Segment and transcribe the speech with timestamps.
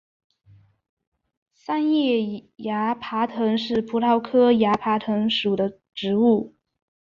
[1.53, 6.55] 三叶崖爬藤是葡萄科崖爬藤属的植物。